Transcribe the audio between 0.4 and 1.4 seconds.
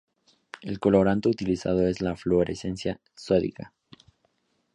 El colorante